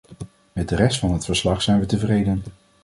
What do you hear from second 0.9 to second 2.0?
van het verslag zijn we